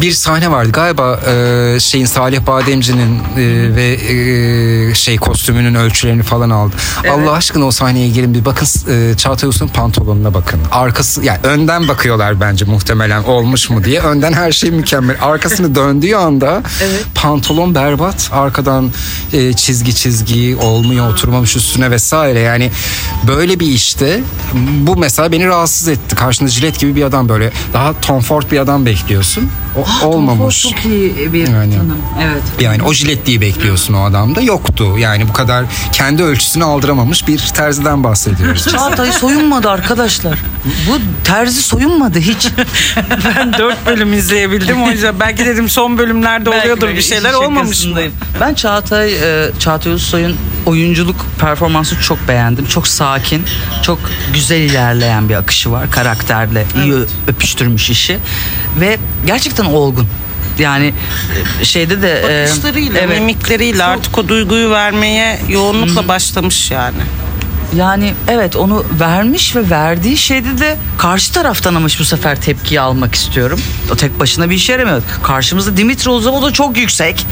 bir 0.00 0.12
sahne 0.12 0.50
vardı 0.50 0.72
galiba 0.72 1.20
e, 1.26 1.80
şeyin 1.80 2.06
Salih 2.06 2.46
Bademci'nin 2.46 3.18
e, 3.36 3.76
ve 3.76 3.92
e, 3.94 4.94
şey 4.94 5.16
kostümünün 5.16 5.74
ölçülerini 5.74 6.22
falan 6.22 6.50
aldı. 6.50 6.74
Allah 7.10 7.32
aşkına 7.32 7.64
o 7.64 7.70
sahneye 7.70 8.08
girin 8.08 8.34
bir 8.34 8.44
bakın 8.44 8.66
e, 8.90 9.16
Çağatay 9.16 9.46
Ulusoy'un 9.48 9.72
pantolonuna 9.72 10.34
bakın. 10.34 10.60
Arkası 10.72 11.24
yani 11.24 11.38
önden 11.42 11.88
bakıyorlar 11.88 12.40
bence 12.40 12.64
muhtemelen 12.64 13.22
olmuş 13.24 13.70
mu 13.70 13.84
diye. 13.84 14.00
Önden 14.00 14.32
her 14.32 14.52
şey 14.52 14.70
mükemmel. 14.70 15.16
Arkasını 15.22 15.74
döndüğü 15.74 16.14
anda 16.14 16.62
pantolon 17.14 17.74
berbat. 17.74 18.30
Arkadan 18.32 18.90
e, 19.32 19.52
çizgi 19.52 19.94
çizgi 19.94 20.56
olmuyor 20.56 21.15
oturmamış 21.16 21.56
üstüne 21.56 21.90
vesaire. 21.90 22.40
Yani 22.40 22.70
böyle 23.26 23.60
bir 23.60 23.66
işte 23.66 24.20
bu 24.54 24.96
mesela 24.96 25.32
beni 25.32 25.46
rahatsız 25.46 25.88
etti. 25.88 26.16
Karşında 26.16 26.48
jilet 26.48 26.78
gibi 26.78 26.96
bir 26.96 27.02
adam 27.02 27.28
böyle 27.28 27.52
daha 27.72 28.00
Tom 28.00 28.20
bir 28.52 28.58
adam 28.58 28.86
bekliyorsun. 28.86 29.50
O 29.76 30.06
olmamış. 30.06 30.62
Çok 30.62 30.84
iyi 30.84 31.32
bir 31.32 31.48
Yani. 31.48 31.74
tanım. 31.74 31.98
Evet. 32.22 32.42
Yani 32.60 32.82
o 32.82 32.92
jiletliği 32.92 33.40
bekliyorsun 33.40 33.94
o 33.94 34.04
adamda 34.04 34.40
yoktu. 34.40 34.98
Yani 34.98 35.28
bu 35.28 35.32
kadar 35.32 35.64
kendi 35.92 36.22
ölçüsünü 36.22 36.64
aldıramamış 36.64 37.28
bir 37.28 37.38
terziden 37.38 38.04
bahsediyoruz. 38.04 38.64
Çağatay 38.72 39.12
soyunmadı 39.12 39.70
arkadaşlar. 39.70 40.38
Bu 40.88 40.98
terzi 41.24 41.62
soyunmadı 41.62 42.18
hiç. 42.18 42.48
ben 43.36 43.52
4 43.52 43.86
bölüm 43.86 44.12
izleyebildim 44.12 44.82
o 44.82 44.90
yüzden 44.90 45.20
belki 45.20 45.46
dedim 45.46 45.68
son 45.68 45.98
bölümlerde 45.98 46.50
oluyordur 46.50 46.88
bir 46.88 47.02
şeyler 47.02 47.32
olmamış 47.32 47.84
mı? 47.86 47.98
Ben 48.40 48.54
Çağatay 48.54 49.14
e, 49.14 49.50
Çağatay 49.58 49.92
Ulusoy'un 49.92 50.36
oyunculuk 50.66 51.26
performansı 51.40 52.00
çok 52.00 52.28
beğendim. 52.28 52.66
Çok 52.66 52.88
sakin, 52.88 53.42
çok 53.82 53.98
güzel 54.34 54.60
ilerleyen 54.60 55.28
bir 55.28 55.34
akışı 55.34 55.72
var. 55.72 55.90
Karakterle 55.90 56.66
iyi 56.84 56.92
ö- 56.92 57.06
öpüştürmüş 57.28 57.90
işi 57.90 58.18
ve 58.80 58.98
gerçekten 59.26 59.64
olgun. 59.74 60.06
Yani 60.58 60.92
e, 61.60 61.64
şeyde 61.64 62.02
de 62.02 62.42
e, 62.42 62.48
Bakışlarıyla, 62.48 63.00
evet, 63.00 63.20
mimikleriyle 63.20 63.84
artık 63.84 64.18
o 64.18 64.28
duyguyu 64.28 64.70
vermeye 64.70 65.38
yoğunlukla 65.48 66.08
başlamış 66.08 66.70
yani. 66.70 67.02
Yani 67.76 68.14
evet 68.28 68.56
onu 68.56 68.84
vermiş 69.00 69.56
ve 69.56 69.70
verdiği 69.70 70.16
şeyde 70.16 70.58
de 70.58 70.76
karşı 70.98 71.32
taraftan 71.32 71.74
ama 71.74 71.88
bu 71.98 72.04
sefer 72.04 72.40
tepkiyi 72.40 72.80
almak 72.80 73.14
istiyorum. 73.14 73.60
O 73.92 73.96
tek 73.96 74.20
başına 74.20 74.50
bir 74.50 74.54
işe 74.54 74.72
yaramıyor. 74.72 75.02
Karşımızda 75.22 75.76
Dimitri 75.76 76.10
Uzov 76.10 76.32
o 76.32 76.42
da 76.42 76.52
çok 76.52 76.76
yüksek. 76.76 77.26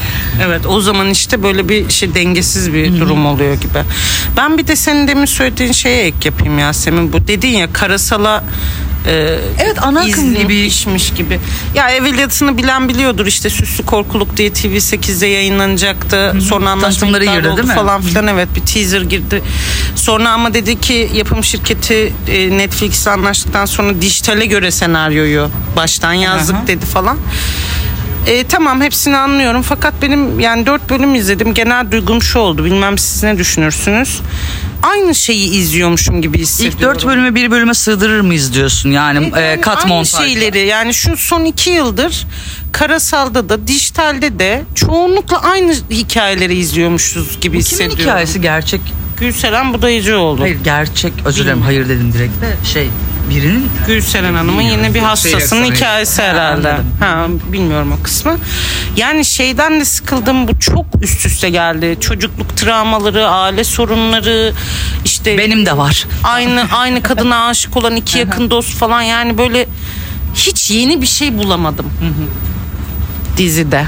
Evet 0.45 0.67
o 0.67 0.81
zaman 0.81 1.11
işte 1.11 1.43
böyle 1.43 1.69
bir 1.69 1.91
şey 1.91 2.15
dengesiz 2.15 2.73
bir 2.73 3.01
durum 3.01 3.27
oluyor 3.27 3.55
gibi. 3.55 3.79
Ben 4.37 4.59
bir 4.59 4.67
de 4.67 4.77
senin 4.77 5.09
demin 5.09 5.27
söylediğin 5.27 5.73
şeye 5.73 6.05
ek 6.05 6.17
yapayım 6.25 6.59
Yasemin. 6.59 7.13
Bu 7.13 7.29
dedin 7.29 7.49
ya 7.49 7.73
karasala 7.73 8.45
e, 9.07 9.39
Evet, 9.59 9.77
ana 9.83 10.01
akım 10.01 10.35
gibi. 10.35 10.57
işmiş 10.61 11.11
gibi. 11.15 11.41
Ya 11.75 11.91
evveliyatını 11.91 12.59
bilen 12.59 12.89
biliyordur 12.89 13.27
işte 13.27 13.51
Süslü 13.51 13.85
Korkuluk 13.87 14.37
diye 14.37 14.49
TV8'de 14.49 15.27
yayınlanacaktı. 15.27 16.35
Sonra 16.49 16.71
anlaşma 16.71 16.89
Tanıtımları 16.91 17.25
iptal 17.25 17.37
girdi, 17.37 17.49
oldu 17.49 17.57
değil 17.57 17.69
mi? 17.69 17.75
falan 17.75 18.03
filan 18.03 18.27
evet 18.27 18.49
bir 18.57 18.61
teaser 18.61 19.01
girdi. 19.03 19.43
Sonra 19.97 20.31
ama 20.31 20.55
dedi 20.55 20.81
ki 20.81 21.11
yapım 21.15 21.45
şirketi 21.45 22.13
e, 22.29 22.59
Netflix'le 22.59 23.07
anlaştıktan 23.07 23.67
sonra 23.67 24.03
dijitale 24.03 24.47
göre 24.47 24.71
senaryoyu 24.71 25.49
baştan 25.77 26.13
yazdık 26.13 26.57
Aha. 26.57 26.67
dedi 26.67 26.87
falan. 26.87 27.19
E, 28.27 28.45
tamam 28.45 28.81
hepsini 28.81 29.17
anlıyorum 29.17 29.63
fakat 29.63 29.95
benim 30.03 30.41
yani 30.41 30.67
dört 30.67 30.91
bölüm 30.91 31.15
izledim 31.15 31.55
genel 31.55 31.91
duygum 31.91 32.23
şu 32.23 32.39
oldu 32.39 32.65
bilmem 32.65 32.99
siz 32.99 33.23
ne 33.23 33.39
düşünürsünüz 33.39 34.21
aynı 34.83 35.15
şeyi 35.15 35.51
izliyormuşum 35.51 36.23
gibi 36.23 36.39
hissediyorum. 36.39 36.79
İlk 36.79 36.85
dört 36.87 37.07
bölümü 37.07 37.35
bir 37.35 37.51
bölüme 37.51 37.75
sığdırır 37.75 38.21
mıyız 38.21 38.55
diyorsun? 38.55 38.91
Yani, 38.91 39.33
e, 39.37 39.41
Yani 39.41 39.61
kat 39.61 39.79
aynı 39.79 39.89
montaj. 39.89 40.27
şeyleri 40.27 40.67
yani 40.67 40.95
şu 40.95 41.17
son 41.17 41.45
iki 41.45 41.71
yıldır 41.71 42.27
karasalda 42.73 43.49
da 43.49 43.69
dijitalde 43.69 44.39
de 44.39 44.63
çoğunlukla 44.75 45.43
aynı 45.43 45.75
hikayeleri 45.91 46.55
izliyormuşuz 46.55 47.29
gibi 47.35 47.41
Kimin 47.41 47.59
hissediyorum. 47.59 47.99
hikayesi 47.99 48.41
gerçek? 48.41 48.81
Gülseren 49.21 49.75
Budayıcıoğlu. 49.75 50.41
Hayır 50.41 50.59
gerçek. 50.65 51.13
Özür 51.25 51.45
dilerim 51.45 51.63
hayır 51.63 51.89
dedim 51.89 52.13
direkt 52.13 52.41
de 52.43 52.57
şey 52.73 52.89
birinin 53.31 53.71
Gülseren 53.87 54.35
Hanım'ın 54.35 54.63
yine 54.63 54.95
bir 54.95 55.01
hastasının 55.01 55.41
efsane. 55.41 55.67
hikayesi 55.77 56.23
Ha, 56.23 56.29
herhalde. 56.29 56.69
anladım. 56.73 56.87
Ha, 57.01 57.27
bilmiyorum 57.53 57.95
o 58.01 58.03
kısmı. 58.03 58.37
Yani 58.97 59.25
şeyden 59.25 59.81
de 59.81 59.85
sıkıldım 59.85 60.49
bu 60.49 60.59
çok 60.59 60.87
üst 61.03 61.27
üste 61.27 61.51
geldi. 61.51 61.97
Çocukluk 62.01 62.57
travmaları, 62.57 63.29
aile 63.29 63.65
sorunları 63.65 64.53
işte 65.05 65.39
benim 65.39 65.67
de 65.67 65.77
var. 65.77 66.07
aynı 66.25 66.67
aynı 66.73 67.03
kadına 67.03 67.47
aşık 67.47 67.77
olan 67.77 67.97
iki 67.97 68.19
yakın 68.19 68.51
dost 68.51 68.75
falan 68.75 69.03
yani 69.03 69.39
böyle 69.39 69.67
hiç 70.35 70.71
yeni 70.71 71.03
bir 71.03 71.07
şey 71.07 71.39
bulamadım 71.39 71.87
dizide. 73.37 73.85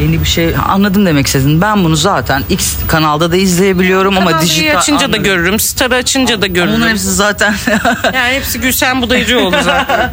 Yeni 0.00 0.20
bir 0.20 0.26
şey 0.28 0.54
anladım 0.68 1.06
demek 1.06 1.26
istedin. 1.26 1.60
Ben 1.60 1.84
bunu 1.84 1.96
zaten 1.96 2.42
X 2.50 2.74
kanalda 2.88 3.32
da 3.32 3.36
izleyebiliyorum 3.36 4.16
ama 4.18 4.30
Kanal 4.30 4.40
D'yi 4.42 4.48
dijital 4.50 4.78
açınca 4.78 5.00
da 5.00 5.04
anladım. 5.04 5.22
görürüm, 5.24 5.60
Star'ı 5.60 5.94
açınca 5.94 6.42
da 6.42 6.46
görürüm. 6.46 6.74
Bunların 6.74 6.90
hepsi 6.90 7.14
zaten 7.14 7.54
Yani 8.14 8.34
hepsi 8.34 8.60
Gülsen 8.60 9.02
Budayıcıoğlu 9.02 9.56
zaten. 9.64 10.12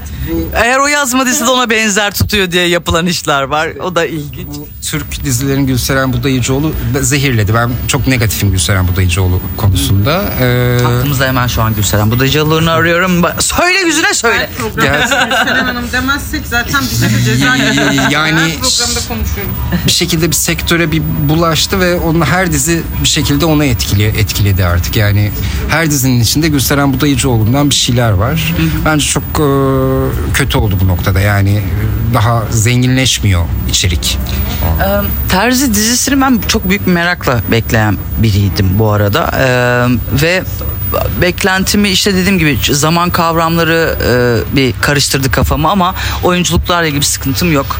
Eğer 0.53 0.79
o 0.79 0.87
yazmadıysa 0.87 1.47
da 1.47 1.51
ona 1.51 1.69
benzer 1.69 2.13
tutuyor 2.13 2.51
diye 2.51 2.67
yapılan 2.67 3.05
işler 3.05 3.41
var. 3.43 3.69
O 3.83 3.95
da 3.95 4.05
ilginç. 4.05 4.47
Türk 4.89 5.23
dizilerin 5.23 5.67
Gülseren 5.67 6.13
Budayıcıoğlu 6.13 6.71
zehirledi. 7.01 7.53
Ben 7.53 7.71
çok 7.87 8.07
negatifim 8.07 8.51
Gülseren 8.51 8.87
Budayıcıoğlu 8.87 9.41
konusunda. 9.57 10.23
Ee, 10.41 10.77
Aklımızda 10.85 11.25
hemen 11.27 11.47
şu 11.47 11.61
an 11.61 11.75
Gülseren. 11.75 12.11
Bu 12.11 12.19
da 12.19 12.29
Calılarını 12.29 12.71
arıyorum. 12.71 13.21
Ba- 13.23 13.41
Söyle 13.41 13.79
yüzüne 13.79 14.13
söyle. 14.13 14.49
gel- 14.75 15.01
Gülseren 15.01 15.65
Hanım 15.65 15.83
demezsek 15.91 16.41
zaten 16.47 16.81
bize 16.91 17.05
de 17.09 17.21
ceza 17.25 17.45
yani 18.09 18.55
konuşuyorum. 19.07 19.53
bir 19.85 19.91
şekilde 19.91 20.27
bir 20.29 20.35
sektöre 20.35 20.91
bir 20.91 21.01
bulaştı 21.29 21.79
ve 21.79 21.95
onun 21.95 22.21
her 22.21 22.51
dizi 22.51 22.83
bir 23.03 23.07
şekilde 23.07 23.45
ona 23.45 23.65
etkili, 23.65 24.03
etkiledi 24.03 24.65
artık. 24.65 24.95
Yani 24.95 25.31
her 25.69 25.91
dizinin 25.91 26.21
içinde 26.21 26.47
Gülseren 26.47 26.93
Budayıcıoğlu'ndan 26.93 27.69
bir 27.69 27.75
şeyler 27.75 28.11
var. 28.11 28.53
Bence 28.85 29.05
çok 29.05 29.23
e, 29.23 29.45
kötü 30.33 30.57
oldu 30.57 30.77
bu 30.81 30.87
noktada. 30.87 31.19
Yani 31.19 31.63
daha 32.13 32.43
zenginleşmiyor 32.51 33.45
içerik. 33.69 34.19
Ee, 34.81 35.29
Terzi 35.29 35.73
dizisini 35.73 36.21
ben 36.21 36.39
çok 36.47 36.69
büyük 36.69 36.87
merakla 36.87 37.41
bekleyen 37.51 37.97
biriydim 38.17 38.79
bu 38.79 38.91
arada. 38.91 39.31
Ee, 39.39 39.87
ve 40.23 40.43
beklentimi 41.21 41.89
işte 41.89 42.13
dediğim 42.15 42.39
gibi 42.39 42.57
zaman 42.71 43.09
kavramları 43.09 43.97
e, 44.51 44.55
bir 44.55 44.73
karıştırdı 44.81 45.31
kafamı 45.31 45.69
ama 45.69 45.95
oyunculuklarla 46.23 46.85
ilgili 46.85 46.99
bir 46.99 47.05
sıkıntım 47.05 47.51
yok. 47.51 47.79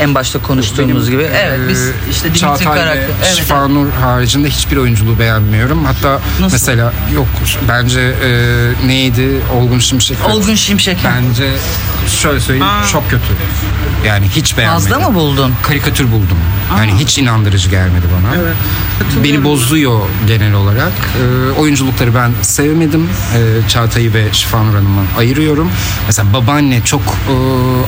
En 0.00 0.14
başta 0.14 0.38
konuştuğumuz 0.42 1.10
gibi. 1.10 1.22
Evet 1.22 1.60
biz 1.68 1.88
Ee, 1.88 1.92
işte 2.10 2.24
Dimitri 2.34 2.64
karakter. 2.64 2.96
ve 2.96 3.02
Evet. 3.24 3.34
Şifanur 3.36 3.90
haricinde 3.92 4.48
hiçbir 4.50 4.76
oyunculuğu 4.76 5.18
beğenmiyorum. 5.18 5.84
Hatta 5.84 6.20
Nasıl? 6.40 6.52
mesela 6.54 6.92
yok 7.14 7.26
bence 7.68 8.00
e, 8.00 8.88
neydi 8.88 9.28
Olgun 9.54 9.78
Şimşek. 9.78 10.16
Olgun 10.28 10.54
Şimşek. 10.54 10.98
Bence 11.04 11.50
şöyle 12.08 12.40
söyleyeyim 12.40 12.72
çok 12.92 13.10
kötü. 13.10 13.24
Yani 14.06 14.28
hiç 14.28 14.56
beğenmedim. 14.58 14.90
Fazla 14.90 15.08
mı 15.08 15.14
buldun? 15.14 15.54
Karikatür 15.62 16.04
buldum. 16.12 16.38
Yani 16.78 16.92
hiç 16.94 17.18
inandırıcı 17.18 17.70
gelmedi 17.70 18.06
bana. 18.18 18.34
Beni 19.24 19.44
bozuyor 19.44 20.00
genel 20.26 20.54
olarak. 20.54 20.92
Ee, 20.92 21.50
oyunculukları 21.50 22.14
ben 22.14 22.32
sevmedim. 22.42 23.08
Ee, 23.34 23.68
Çağatay'ı 23.68 24.14
ve 24.14 24.32
Şifanur 24.32 24.74
Hanım'ı 24.74 25.02
ayırıyorum. 25.18 25.70
Mesela 26.06 26.32
babaanne 26.32 26.84
çok 26.84 27.02
e, 27.02 27.34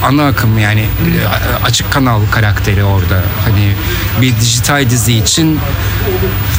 ana 0.07 0.27
akım 0.27 0.59
yani 0.59 0.81
e, 0.81 1.65
açık 1.65 1.93
kanal 1.93 2.21
karakteri 2.31 2.85
orada. 2.85 3.23
Hani 3.45 3.73
bir 4.23 4.37
dijital 4.41 4.91
dizi 4.91 5.15
için 5.15 5.61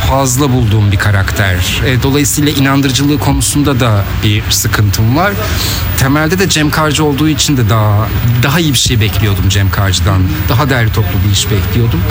fazla 0.09 0.51
bulduğum 0.51 0.91
bir 0.91 0.97
karakter. 0.97 1.81
E, 1.85 2.03
dolayısıyla 2.03 2.51
inandırıcılığı 2.51 3.19
konusunda 3.19 3.79
da 3.79 4.03
bir 4.23 4.43
sıkıntım 4.49 5.17
var. 5.17 5.33
Temelde 5.99 6.39
de 6.39 6.49
Cem 6.49 6.69
Karcı 6.71 7.03
olduğu 7.03 7.29
için 7.29 7.48
de 7.57 7.69
daha 7.69 8.07
daha 8.43 8.59
iyi 8.59 8.73
bir 8.73 8.77
şey 8.77 9.01
bekliyordum 9.01 9.49
Cem 9.49 9.71
Karcı'dan. 9.71 10.21
Daha 10.49 10.69
değerli 10.69 10.91
toplu 10.91 11.19
bir 11.27 11.33
iş 11.33 11.51
bekliyordum. 11.51 12.01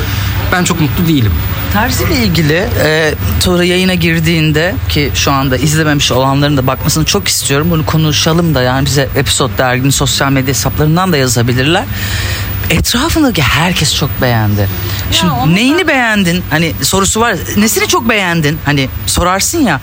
Ben 0.52 0.64
çok 0.64 0.80
mutlu 0.80 1.08
değilim. 1.08 1.32
Terzi 1.72 2.04
ile 2.04 2.16
ilgili 2.16 2.68
e, 2.84 3.14
sonra 3.40 3.64
yayına 3.64 3.94
girdiğinde 3.94 4.74
ki 4.88 5.10
şu 5.14 5.32
anda 5.32 5.56
izlememiş 5.56 6.12
olanların 6.12 6.56
da 6.56 6.66
bakmasını 6.66 7.04
çok 7.04 7.28
istiyorum. 7.28 7.66
Bunu 7.70 7.86
konuşalım 7.86 8.54
da 8.54 8.62
yani 8.62 8.86
bize 8.86 9.08
Episode 9.16 9.58
derginin 9.58 9.90
sosyal 9.90 10.32
medya 10.32 10.48
hesaplarından 10.48 11.12
da 11.12 11.16
yazabilirler. 11.16 11.84
Etrafındaki 12.70 13.42
herkes 13.42 13.94
çok 13.94 14.20
beğendi. 14.20 14.68
Şimdi 15.12 15.54
neyini 15.54 15.88
beğendin? 15.88 16.44
Hani 16.50 16.72
sorusu 16.82 17.20
var. 17.20 17.36
Nesini 17.56 17.88
çok 17.88 18.08
beğendin? 18.08 18.58
Hani 18.64 18.88
sorarsın 19.06 19.58
ya. 19.58 19.80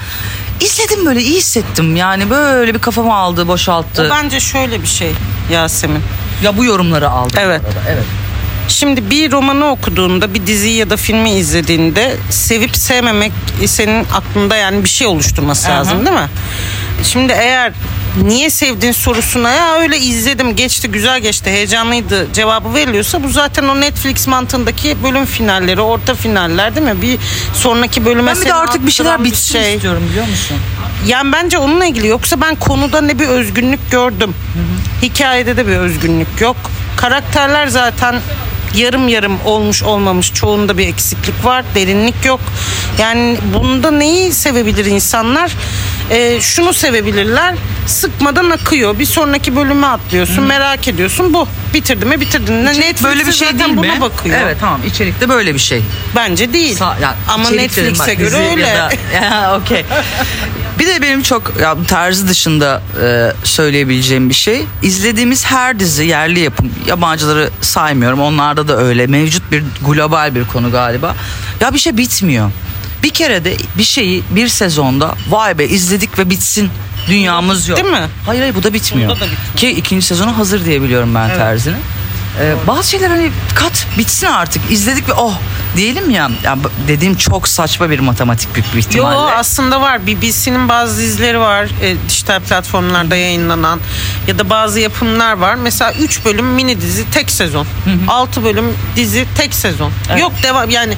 İzledim 0.62 1.06
böyle 1.06 1.22
iyi 1.22 1.38
hissettim. 1.38 1.96
Yani 1.96 2.30
böyle 2.30 2.74
bir 2.74 2.80
kafamı 2.80 3.16
aldı, 3.16 3.48
boşalttı. 3.48 4.08
O 4.08 4.10
bence 4.10 4.40
şöyle 4.40 4.82
bir 4.82 4.88
şey 4.88 5.12
Yasemin. 5.52 6.02
Ya 6.44 6.58
bu 6.58 6.66
yorumları 6.66 7.10
aldım. 7.10 7.40
Evet. 7.42 7.62
bu 7.64 7.68
arada, 7.68 7.80
Evet. 7.90 8.04
Şimdi 8.68 9.10
bir 9.10 9.32
romanı 9.32 9.70
okuduğunda, 9.72 10.34
bir 10.34 10.48
diziyi 10.48 10.76
ya 10.76 10.90
da 10.90 10.98
filmi 10.98 11.32
izlediğinde 11.32 12.16
sevip 12.30 12.76
sevmemek 12.78 13.32
senin 13.66 14.06
aklında 14.14 14.56
yani 14.56 14.84
bir 14.84 14.90
şey 14.90 15.08
oluşturması 15.08 15.70
lazım 15.70 16.06
değil 16.06 16.18
mi? 16.18 16.30
Şimdi 17.04 17.34
eğer 17.34 17.74
niye 18.24 18.50
sevdiğin 18.50 18.94
sorusuna 18.94 19.52
ya 19.52 19.76
öyle 19.76 19.98
izledim 20.00 20.56
geçti 20.56 20.88
güzel 20.88 21.20
geçti 21.20 21.50
heyecanlıydı 21.50 22.28
cevabı 22.34 22.74
veriliyorsa 22.74 23.24
bu 23.24 23.30
zaten 23.30 23.64
o 23.64 23.82
Netflix 23.82 24.28
mantığındaki 24.28 25.04
bölüm 25.04 25.26
finalleri 25.26 25.82
orta 25.82 26.16
finaller 26.16 26.76
değil 26.76 26.88
mi? 26.88 27.02
Bir 27.02 27.18
sonraki 27.54 28.06
bölüme 28.06 28.36
Ben 28.36 28.42
bir 28.42 28.46
de 28.46 28.54
artık 28.54 28.86
bir 28.86 28.92
şeyler 28.92 29.24
bitsin 29.24 29.60
istiyorum 29.60 30.04
biliyor 30.10 30.28
musun? 30.28 30.58
yani 31.08 31.32
bence 31.32 31.58
onunla 31.58 31.86
ilgili 31.86 32.08
yoksa 32.08 32.42
ben 32.42 32.56
konuda 32.56 33.02
ne 33.02 33.20
bir 33.20 33.28
özgünlük 33.28 33.92
gördüm. 33.92 34.36
Hikayede 35.02 35.58
de 35.58 35.68
bir 35.68 35.76
özgünlük 35.76 36.42
yok. 36.42 36.56
Karakterler 36.98 37.68
zaten 37.68 38.16
yarım 38.76 39.08
yarım 39.08 39.38
olmuş 39.46 39.84
olmamış 39.84 40.34
çoğunda 40.34 40.78
bir 40.78 40.88
eksiklik 40.88 41.46
var 41.46 41.66
derinlik 41.76 42.26
yok 42.26 42.40
yani 43.00 43.38
bunda 43.54 43.92
neyi 43.92 44.34
sevebilir 44.34 44.86
insanlar 44.86 45.52
Ee, 46.12 46.42
şunu 46.42 46.74
sevebilirler 46.74 47.56
sıkmadan 47.86 48.50
akıyor 48.50 49.00
bir 49.00 49.06
sonraki 49.06 49.56
bölüme 49.56 49.88
atlıyorsun 49.88 50.44
merak 50.44 50.88
ediyorsun 50.88 51.34
bu 51.34 51.48
bitirdi 51.74 52.06
mi 52.06 52.22
bitirdin 52.22 52.54
mi 52.56 52.66
Netflix 52.66 53.04
böyle 53.04 53.28
bir 53.28 53.32
şey 53.32 53.60
değil 53.60 53.78
buna 53.78 53.96
mi? 53.96 54.02
bakıyor 54.02 54.40
Evet 54.44 54.58
tamam 54.60 54.82
içerikte 54.88 55.30
böyle 55.30 55.54
bir 55.54 55.60
şey. 55.60 55.82
bence 56.16 56.54
değil 56.54 56.78
Sa- 56.78 57.02
ya 57.02 57.16
ama 57.30 57.44
içerik 57.44 57.76
dedim 57.76 57.84
Netflix'e 57.94 58.12
bak, 58.12 58.18
göre 58.18 58.38
ya 58.44 58.52
öyle 58.52 58.66
da- 58.66 58.90
Ya, 59.26 59.60
okey. 59.62 59.86
Bir 60.80 60.88
de 60.88 61.02
benim 61.02 61.22
çok 61.22 61.54
ya, 61.62 61.76
tarzı 61.88 62.28
dışında 62.28 62.82
e, 63.04 63.32
söyleyebileceğim 63.44 64.30
bir 64.30 64.34
şey. 64.34 64.66
İzlediğimiz 64.84 65.46
her 65.46 65.80
dizi 65.80 66.06
yerli 66.06 66.40
yapım. 66.40 66.72
Yabancıları 66.88 67.50
saymıyorum. 67.62 68.22
Onlarda 68.22 68.68
da 68.68 68.78
öyle. 68.78 69.08
Mevcut 69.08 69.52
bir 69.52 69.64
global 69.88 70.36
bir 70.36 70.46
konu 70.46 70.72
galiba. 70.72 71.16
Ya 71.60 71.74
bir 71.74 71.80
şey 71.80 71.98
bitmiyor. 71.98 72.52
Bir 73.06 73.10
kere 73.10 73.46
de 73.46 73.58
bir 73.78 73.84
şeyi 73.84 74.24
bir 74.30 74.48
sezonda 74.48 75.16
vay 75.30 75.58
be 75.58 75.68
izledik 75.68 76.20
ve 76.20 76.30
bitsin 76.30 76.70
dünyamız 77.08 77.68
yok. 77.68 77.78
Değil 77.78 77.94
mi? 77.94 78.08
Hayır 78.26 78.42
hayır 78.42 78.56
bu 78.56 78.64
da 78.64 78.74
bitmiyor. 78.74 79.10
Bunda 79.10 79.22
da 79.22 79.26
bitmiyor. 79.26 79.56
Ki 79.56 79.70
ikinci 79.70 80.06
sezonu 80.06 80.38
hazır 80.38 80.66
diye 80.66 80.82
biliyorum 80.82 81.16
ben 81.16 81.28
Terzi'nin. 81.28 81.78
Ee, 82.40 82.56
bazı 82.68 82.90
şeyler 82.90 83.10
hani 83.10 83.32
kat 83.56 83.88
bitsin 83.98 84.28
artık 84.28 84.72
izledik 84.72 85.10
ve 85.10 85.14
oh 85.14 85.34
diyelim 85.78 86.10
ya, 86.10 86.30
ya 86.44 86.58
dediğim 86.88 87.16
çok 87.16 87.48
saçma 87.48 87.90
bir 87.90 88.00
matematik 88.00 88.56
büyük 88.56 88.68
bir 88.68 88.74
Yo 88.74 88.80
ihtimalle. 88.80 89.36
aslında 89.36 89.82
var. 89.82 90.08
BBC'nin 90.08 90.70
bazı 90.70 91.02
dizileri 91.02 91.40
var. 91.40 91.68
E, 91.82 91.96
dijital 92.10 92.40
platformlarda 92.40 93.16
yayınlanan 93.16 93.80
ya 94.28 94.40
da 94.40 94.50
bazı 94.50 94.80
yapımlar 94.80 95.34
var. 95.34 95.56
Mesela 95.56 95.94
3 95.94 96.26
bölüm 96.26 96.46
mini 96.46 96.82
dizi 96.82 97.12
tek 97.12 97.32
sezon. 97.32 97.68
6 98.08 98.44
bölüm 98.44 98.66
dizi 98.96 99.26
tek 99.38 99.54
sezon. 99.54 99.92
Yok 100.20 100.34
devam 100.44 100.70
yani 100.70 100.98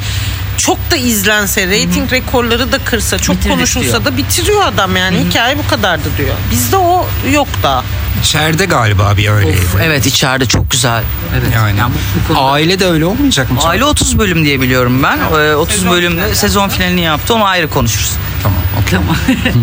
çok 0.58 0.92
da 0.92 0.96
izlense, 0.96 1.68
reyting 1.68 2.12
rekorları 2.12 2.72
da 2.72 2.78
kırsa, 2.80 3.20
çok 3.20 3.36
Bitirdik 3.36 3.56
konuşulsa 3.56 3.92
diyor. 3.92 4.06
da 4.06 4.18
bitiriyor 4.18 4.64
adam 4.68 4.96
yani. 4.96 5.18
Hikaye 5.30 5.58
bu 5.58 5.68
kadardı 5.68 6.10
diyor. 6.18 6.36
Bizde 6.52 6.78
o 6.78 7.08
yok 7.32 7.48
da. 7.64 7.84
İçeride 8.24 8.66
galiba 8.66 9.18
bir 9.18 9.30
öyleydi. 9.30 9.58
Of, 9.76 9.82
evet 9.84 10.06
içeride 10.06 10.46
çok 10.46 10.72
güzel. 10.72 11.04
Evet. 11.34 11.48
Yani, 11.56 11.80
Yani 11.80 11.92
bu- 11.94 12.20
bu 12.24 12.28
konuda- 12.28 12.52
aile 12.52 12.80
de 12.80 12.86
öyle 12.86 13.06
olmayacak 13.06 13.52
mı? 13.52 13.60
Aile 13.64 13.86
30 13.86 14.18
bölüm 14.20 14.44
diye 14.46 14.62
biliyorum 14.62 15.04
ben. 15.04 15.18
Ee, 15.40 15.56
30 15.56 15.90
bölümde 15.90 16.36
sezon 16.36 16.70
finalini 16.70 17.02
yaptı. 17.02 17.34
Onu 17.34 17.44
ayrı 17.46 17.70
konuşuruz. 17.70 18.12
Tamam. 18.44 18.60
okey. 18.82 19.00
Tamam. 19.00 19.16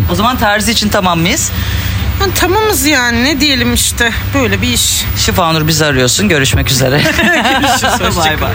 o 0.11 0.15
zaman 0.15 0.37
terzi 0.37 0.71
için 0.71 0.89
tamam 0.89 1.19
mıyız? 1.19 1.51
Yani 2.21 2.33
tamamız 2.33 2.85
yani 2.85 3.23
ne 3.23 3.39
diyelim 3.39 3.73
işte 3.73 4.11
böyle 4.33 4.61
bir 4.61 4.67
iş. 4.67 5.05
Şifanur 5.25 5.67
bizi 5.67 5.85
arıyorsun. 5.85 6.29
Görüşmek 6.29 6.71
üzere. 6.71 6.97
Görüşürüz, 7.61 7.83
hoşça 8.01 8.15
Bay 8.17 8.25
kalın. 8.29 8.41
bay. 8.41 8.51